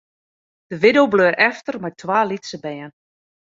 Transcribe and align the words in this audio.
De 0.69 0.75
widdo 0.81 1.03
bleau 1.11 1.35
efter 1.49 1.75
mei 1.83 1.93
twa 2.01 2.19
lytse 2.29 2.57
bern. 2.63 2.91